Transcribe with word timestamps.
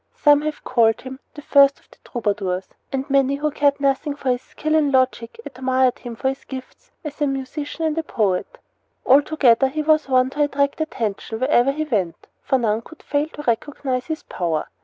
Some 0.15 0.41
have 0.41 0.63
called 0.63 1.01
him 1.01 1.19
"the 1.35 1.43
first 1.43 1.79
of 1.79 1.87
the 1.91 1.97
troubadours," 2.03 2.67
and 2.91 3.07
many 3.07 3.35
who 3.35 3.51
cared 3.51 3.79
nothing 3.79 4.15
for 4.15 4.29
his 4.31 4.41
skill 4.41 4.73
in 4.73 4.91
logic 4.91 5.39
admired 5.45 5.99
him 5.99 6.15
for 6.15 6.29
his 6.29 6.43
gifts 6.43 6.89
as 7.03 7.21
a 7.21 7.27
musician 7.27 7.85
and 7.85 7.95
a 7.95 8.01
poet. 8.01 8.57
Altogether, 9.05 9.67
he 9.67 9.83
was 9.83 10.09
one 10.09 10.31
to 10.31 10.41
attract 10.45 10.81
attention 10.81 11.39
wherever 11.39 11.71
he 11.71 11.83
went, 11.83 12.25
for 12.41 12.57
none 12.57 12.81
could 12.81 13.03
fail 13.03 13.27
to 13.33 13.43
recognize 13.43 14.07
his 14.07 14.23
power. 14.23 14.69